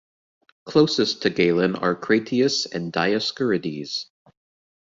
Closest 0.65 1.21
to 1.21 1.29
Galen 1.29 1.75
are 1.75 1.95
Crateuas 1.95 2.65
and 2.65 2.91
Dioscurides. 2.91 4.07